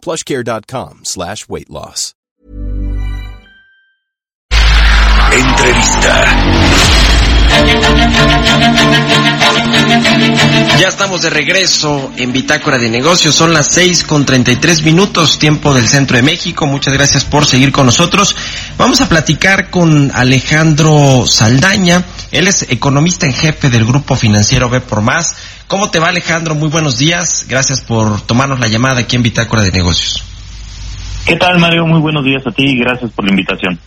[0.00, 2.14] plushcare.com slash weight loss.
[5.32, 6.24] Entrevista.
[10.78, 13.34] Ya estamos de regreso en Bitácora de Negocios.
[13.34, 16.66] Son las 6 con 33 minutos, tiempo del centro de México.
[16.66, 18.34] Muchas gracias por seguir con nosotros.
[18.76, 22.04] Vamos a platicar con Alejandro Saldaña.
[22.30, 25.36] Él es economista en jefe del grupo financiero B por Más.
[25.70, 26.56] ¿Cómo te va, Alejandro?
[26.56, 27.46] Muy buenos días.
[27.48, 30.24] Gracias por tomarnos la llamada aquí en Bitácora de Negocios.
[31.24, 31.86] ¿Qué tal, Mario?
[31.86, 33.78] Muy buenos días a ti y gracias por la invitación.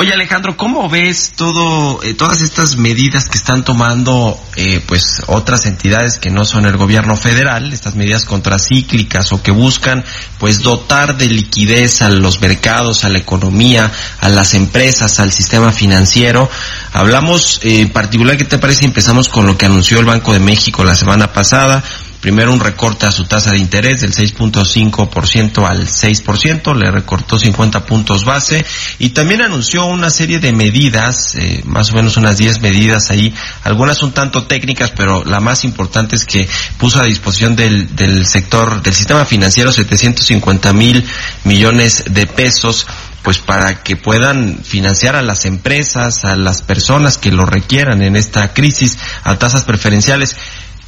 [0.00, 5.66] Oye Alejandro, ¿cómo ves todo, eh, todas estas medidas que están tomando eh, pues otras
[5.66, 10.04] entidades que no son el gobierno federal, estas medidas contracíclicas o que buscan
[10.38, 15.72] pues dotar de liquidez a los mercados, a la economía, a las empresas, al sistema
[15.72, 16.48] financiero?
[16.92, 18.84] Hablamos eh, en particular, ¿qué te parece?
[18.84, 21.82] Empezamos con lo que anunció el Banco de México la semana pasada
[22.20, 27.86] primero un recorte a su tasa de interés del 6.5% al 6%, le recortó 50
[27.86, 28.64] puntos base
[28.98, 33.34] y también anunció una serie de medidas, eh, más o menos unas 10 medidas ahí,
[33.64, 38.26] algunas un tanto técnicas, pero la más importante es que puso a disposición del, del
[38.26, 41.04] sector, del sistema financiero 750 mil
[41.44, 42.86] millones de pesos
[43.22, 48.16] pues para que puedan financiar a las empresas, a las personas que lo requieran en
[48.16, 50.36] esta crisis a tasas preferenciales.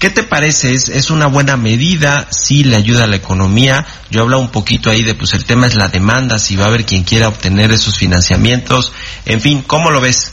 [0.00, 0.72] ¿Qué te parece?
[0.72, 2.26] ¿Es, ¿Es, una buena medida?
[2.30, 3.84] ¿Sí le ayuda a la economía?
[4.10, 6.68] Yo hablo un poquito ahí de, pues el tema es la demanda, si va a
[6.68, 8.94] haber quien quiera obtener esos financiamientos.
[9.26, 10.32] En fin, ¿cómo lo ves?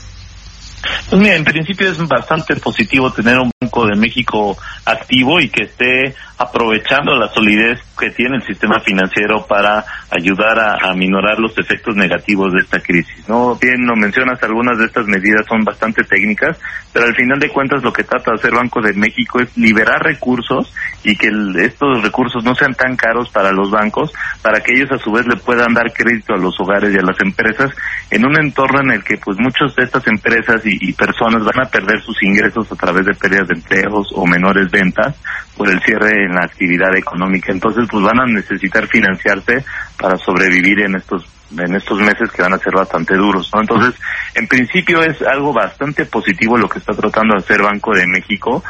[1.10, 5.64] Pues mira, en principio es bastante positivo tener un Banco de México activo y que
[5.64, 11.58] esté aprovechando la solidez que tiene el sistema financiero para ayudar a, a minorar los
[11.58, 13.28] efectos negativos de esta crisis.
[13.28, 16.58] No bien lo mencionas, algunas de estas medidas son bastante técnicas,
[16.94, 20.02] pero al final de cuentas lo que trata de hacer Banco de México es liberar
[20.04, 24.92] recursos y que estos recursos no sean tan caros para los bancos, para que ellos
[24.92, 27.72] a su vez le puedan dar crédito a los hogares y a las empresas
[28.12, 31.70] en un entorno en el que pues muchas de estas empresas y personas van a
[31.70, 35.16] perder sus ingresos a través de pérdidas de empleos o menores ventas
[35.56, 37.52] por el cierre en la actividad económica.
[37.52, 39.66] Entonces, pues van a necesitar financiarse
[40.00, 43.62] para sobrevivir en estos en estos meses que van a ser bastante duros, ¿no?
[43.62, 43.96] Entonces,
[44.36, 48.62] en principio es algo bastante positivo lo que está tratando de hacer Banco de México,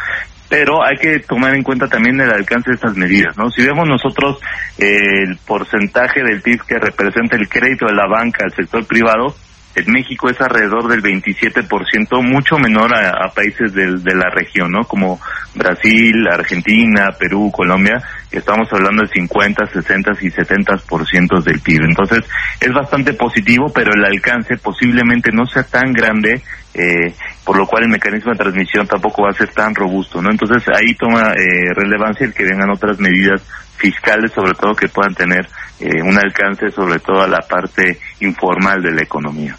[0.49, 3.49] pero hay que tomar en cuenta también el alcance de estas medidas, ¿no?
[3.49, 4.39] Si vemos nosotros
[4.77, 9.35] eh, el porcentaje del PIB que representa el crédito de la banca al sector privado,
[9.77, 14.71] en México es alrededor del 27%, mucho menor a, a países del, de la región,
[14.71, 14.85] ¿no?
[14.85, 15.19] Como
[15.53, 18.01] Brasil, Argentina, Perú, Colombia,
[18.31, 21.83] que estamos hablando de 50, 60 y 70% del PIB.
[21.83, 22.25] Entonces,
[22.59, 26.41] es bastante positivo, pero el alcance posiblemente no sea tan grande,
[26.73, 27.13] eh,
[27.45, 30.31] por lo cual el mecanismo de transmisión tampoco va a ser tan robusto, ¿no?
[30.31, 33.43] Entonces, ahí toma eh, relevancia el que vengan otras medidas
[33.77, 35.47] fiscales, sobre todo que puedan tener
[35.79, 39.55] eh, un alcance sobre todo a la parte informal de la economía.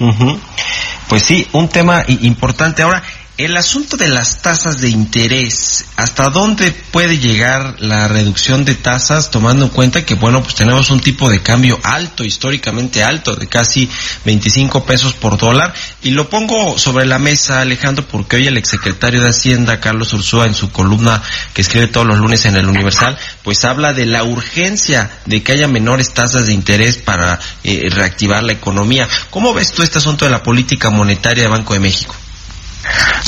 [0.00, 0.38] Uh.
[1.08, 2.82] Pues sí, un tema importante.
[2.82, 3.02] Ahora,
[3.38, 9.30] el asunto de las tasas de interés, ¿hasta dónde puede llegar la reducción de tasas
[9.30, 13.46] tomando en cuenta que, bueno, pues tenemos un tipo de cambio alto, históricamente alto, de
[13.46, 13.90] casi
[14.24, 15.74] 25 pesos por dólar?
[16.02, 20.46] Y lo pongo sobre la mesa, Alejandro, porque hoy el exsecretario de Hacienda, Carlos Ursúa,
[20.46, 21.22] en su columna
[21.52, 25.52] que escribe todos los lunes en el Universal, pues habla de la urgencia de que
[25.52, 29.06] haya menores tasas de interés para eh, reactivar la economía.
[29.28, 32.16] ¿Cómo ves tú este asunto de la política monetaria de Banco de México?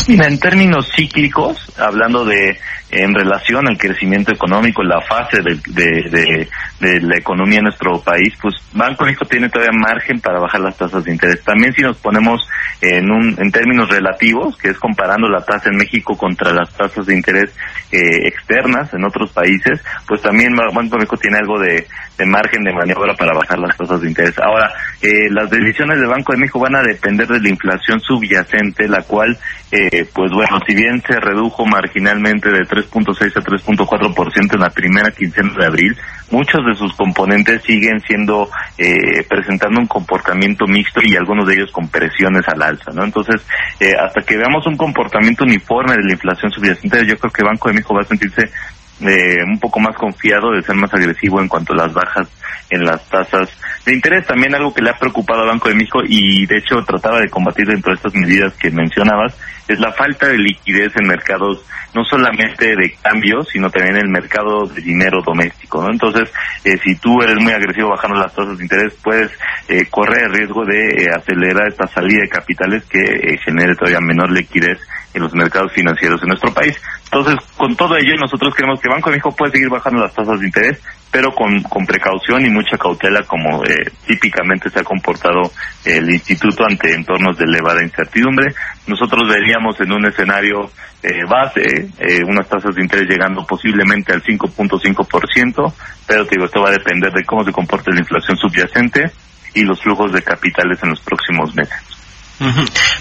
[0.09, 2.59] En términos cíclicos, hablando de
[2.91, 6.49] en relación al crecimiento económico, la fase de, de, de,
[6.81, 10.77] de, la economía en nuestro país, pues Banco México tiene todavía margen para bajar las
[10.77, 11.43] tasas de interés.
[11.45, 12.41] También si nos ponemos
[12.81, 17.07] en un en términos relativos, que es comparando la tasa en México contra las tasas
[17.07, 17.55] de interés
[17.91, 21.87] eh, externas en otros países, pues también Banco México tiene algo de,
[22.27, 24.39] margen de maniobra para bajar las tasas de interés.
[24.39, 24.73] Ahora,
[25.03, 29.03] eh, las decisiones de Banco de México van a depender de la inflación subyacente, la
[29.03, 29.37] cual,
[29.71, 35.11] eh, pues bueno, si bien se redujo marginalmente de 3.6 a 3.4% en la primera
[35.11, 35.97] quincena de abril,
[36.31, 41.73] muchos de sus componentes siguen siendo, eh, presentando un comportamiento mixto y algunos de ellos
[41.73, 43.05] con presiones al alza, ¿no?
[43.05, 43.45] Entonces,
[43.81, 47.69] eh, hasta que veamos un comportamiento uniforme de la inflación subyacente, yo creo que Banco
[47.69, 48.51] de México va a sentirse
[49.01, 52.29] eh, un poco más confiado de ser más agresivo en cuanto a las bajas
[52.71, 53.49] en las tasas
[53.85, 54.27] de interés.
[54.27, 57.29] También algo que le ha preocupado al Banco de México y de hecho trataba de
[57.29, 61.65] combatir dentro de estas medidas que mencionabas es la falta de liquidez en mercados
[61.95, 65.83] no solamente de cambio, sino también en el mercado de dinero doméstico.
[65.83, 65.91] ¿no?
[65.91, 66.31] Entonces,
[66.65, 69.31] eh, si tú eres muy agresivo bajando las tasas de interés, puedes
[69.69, 74.31] eh, correr el riesgo de eh, acelerar esta salida de capitales que genere todavía menor
[74.31, 74.79] liquidez
[75.15, 76.77] en los mercados financieros en nuestro país.
[77.11, 80.39] Entonces, con todo ello, nosotros creemos que Banco de México puede seguir bajando las tasas
[80.41, 80.79] de interés,
[81.11, 85.51] pero con, con precaución y mucha cautela, como eh, típicamente se ha comportado
[85.87, 88.55] el instituto ante entornos de elevada incertidumbre.
[88.87, 90.71] Nosotros veríamos en un escenario
[91.03, 95.73] eh, base eh, unas tasas de interés llegando posiblemente al 5.5%,
[96.07, 99.11] pero te digo, esto va a depender de cómo se comporte la inflación subyacente
[99.55, 101.98] y los flujos de capitales en los próximos meses.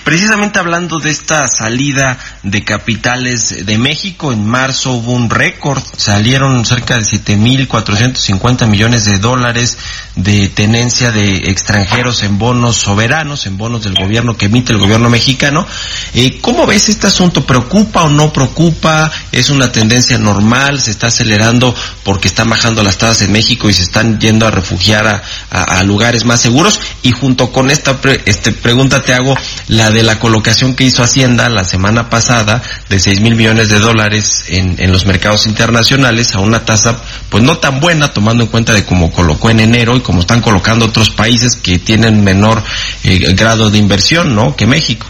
[0.04, 6.66] Precisamente hablando de esta salida de capitales de México, en marzo hubo un récord, salieron
[6.66, 9.78] cerca de 7.450 millones de dólares
[10.16, 15.10] de tenencia de extranjeros en bonos soberanos, en bonos del gobierno que emite el gobierno
[15.10, 15.68] mexicano.
[16.14, 17.46] Eh, ¿Cómo ves este asunto?
[17.46, 19.12] ¿Preocupa o no preocupa?
[19.32, 20.82] ¿Es una tendencia normal?
[20.82, 24.52] ¿Se está acelerando porque están bajando las tasas en México y se están yendo a
[24.52, 26.80] refugiar a, lugares más seguros?
[27.04, 29.27] Y junto con esta este, pregunta te hago
[29.68, 33.80] la de la colocación que hizo Hacienda la semana pasada de 6 mil millones de
[33.80, 38.50] dólares en, en los mercados internacionales a una tasa pues no tan buena tomando en
[38.50, 42.62] cuenta de cómo colocó en enero y como están colocando otros países que tienen menor
[43.04, 44.56] eh, grado de inversión, ¿no?
[44.56, 45.08] Que México.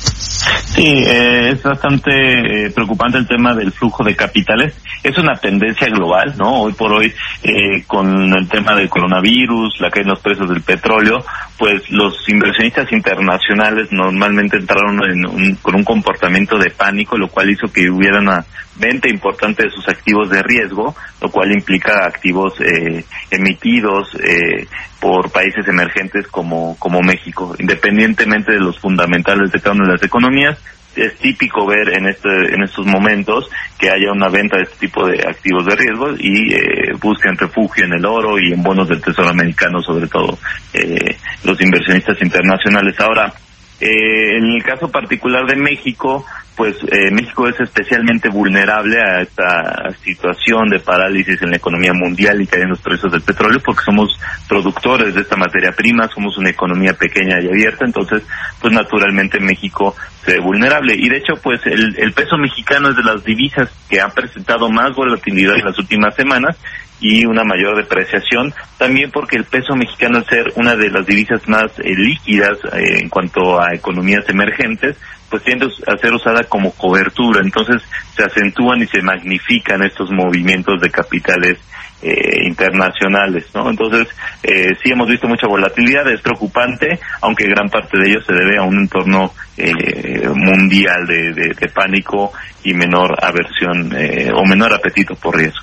[0.00, 4.74] Sí, eh, es bastante eh, preocupante el tema del flujo de capitales.
[5.02, 6.62] Es una tendencia global, ¿no?
[6.62, 7.12] Hoy por hoy,
[7.42, 11.24] eh, con el tema del coronavirus, la caída en los precios del petróleo,
[11.60, 17.70] pues los inversionistas internacionales normalmente entraron en con un comportamiento de pánico, lo cual hizo
[17.70, 18.42] que hubiera una
[18.76, 24.66] venta importante de sus activos de riesgo, lo cual implica activos eh, emitidos eh,
[25.00, 27.54] por países emergentes como, como México.
[27.58, 30.58] Independientemente de los fundamentales de cada una de las economías,
[30.96, 33.48] es típico ver en este en estos momentos
[33.78, 37.84] que haya una venta de este tipo de activos de riesgo y eh, busquen refugio
[37.84, 40.38] en el oro y en bonos del Tesoro americano sobre todo
[40.72, 42.98] eh, los inversionistas internacionales.
[42.98, 43.32] Ahora
[43.80, 46.24] eh, en el caso particular de México
[46.60, 52.38] pues eh, México es especialmente vulnerable a esta situación de parálisis en la economía mundial
[52.42, 56.50] y caen los precios del petróleo porque somos productores de esta materia prima, somos una
[56.50, 58.24] economía pequeña y abierta, entonces
[58.60, 59.96] pues naturalmente México
[60.26, 60.94] ve vulnerable.
[60.96, 64.68] Y de hecho pues el, el peso mexicano es de las divisas que han presentado
[64.70, 66.56] más volatilidad en las últimas semanas
[67.00, 71.48] y una mayor depreciación, también porque el peso mexicano al ser una de las divisas
[71.48, 74.96] más eh, líquidas eh, en cuanto a economías emergentes,
[75.30, 77.82] pues tiende a ser usada como cobertura, entonces
[78.14, 81.58] se acentúan y se magnifican estos movimientos de capitales
[82.02, 83.70] eh, internacionales, ¿no?
[83.70, 84.08] Entonces,
[84.42, 88.58] eh, sí hemos visto mucha volatilidad, es preocupante, aunque gran parte de ello se debe
[88.58, 92.32] a un entorno eh, mundial de, pánico
[92.64, 95.60] y menor aversión eh, o menor apetito por riesgo.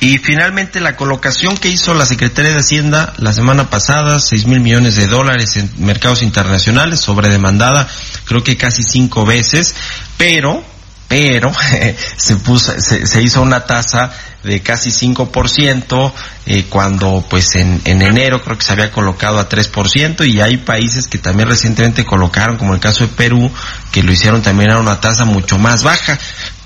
[0.00, 4.58] Y finalmente la colocación que hizo la Secretaría de Hacienda la semana pasada, seis mil
[4.58, 7.88] millones de dólares en mercados internacionales, sobredemandada,
[8.24, 9.76] creo que casi cinco veces,
[10.16, 10.64] pero,
[11.12, 11.52] pero,
[12.16, 14.10] se puso, se, hizo una tasa
[14.42, 16.12] de casi 5%,
[16.46, 20.56] eh, cuando pues en, en enero creo que se había colocado a 3%, y hay
[20.56, 23.50] países que también recientemente colocaron, como el caso de Perú,
[23.92, 26.18] que lo hicieron también a una tasa mucho más baja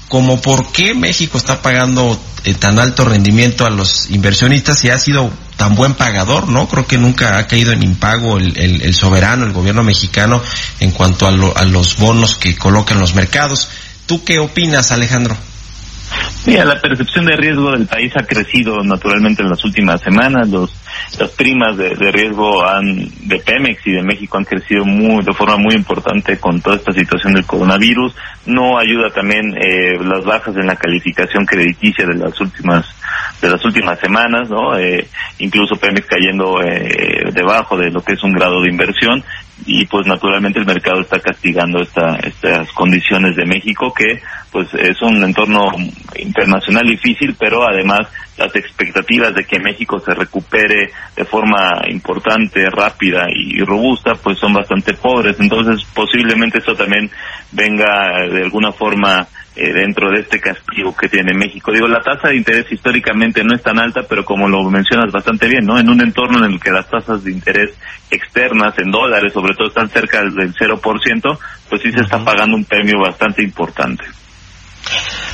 [0.08, 4.98] como por qué México está pagando eh, tan alto rendimiento a los inversionistas y ha
[4.98, 6.68] sido tan buen pagador, ¿no?
[6.68, 10.40] Creo que nunca ha caído en impago el, el, soberano, el gobierno mexicano,
[10.78, 13.68] en cuanto a, a los bonos que colocan los mercados.
[14.06, 15.36] ¿Tú qué opinas, Alejandro?
[16.46, 20.48] Mira, la percepción de riesgo del país ha crecido naturalmente en las últimas semanas.
[20.48, 20.72] Los,
[21.18, 25.56] las primas de, riesgo han, de Pemex y de México han crecido muy, de forma
[25.56, 28.14] muy importante con toda esta situación del coronavirus.
[28.46, 32.86] No ayuda también eh, las bajas en la calificación crediticia de las últimas
[33.40, 34.78] de las últimas semanas, ¿no?
[34.78, 35.08] Eh,
[35.38, 39.22] incluso Pemex cayendo eh, debajo de lo que es un grado de inversión
[39.64, 44.20] y pues naturalmente el mercado está castigando esta, estas condiciones de México que
[44.52, 45.70] pues es un entorno
[46.18, 53.26] internacional difícil pero además las expectativas de que México se recupere de forma importante, rápida
[53.34, 55.36] y robusta pues son bastante pobres.
[55.40, 57.10] Entonces posiblemente eso también
[57.52, 61.72] venga de alguna forma eh, dentro de este castigo que tiene México.
[61.72, 65.48] Digo, la tasa de interés históricamente no es tan alta, pero como lo mencionas bastante
[65.48, 65.78] bien, ¿no?
[65.78, 67.70] En un entorno en el que las tasas de interés
[68.10, 71.38] externas en dólares, sobre todo, están cerca del 0%,
[71.70, 74.04] pues sí se está pagando un premio bastante importante.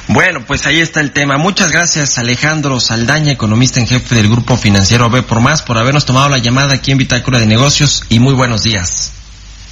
[0.09, 1.37] Bueno, pues ahí está el tema.
[1.39, 6.07] Muchas gracias Alejandro Saldaña, economista en jefe del Grupo Financiero B por Más, por habernos
[6.07, 9.13] tomado la llamada aquí en Bitácora de Negocios y muy buenos días.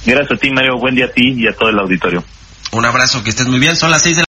[0.05, 0.77] Gracias a ti, Mario.
[0.77, 2.23] Buen día a ti y a todo el auditorio.
[2.71, 3.75] Un abrazo, que estés muy bien.
[3.75, 4.30] Son las seis de la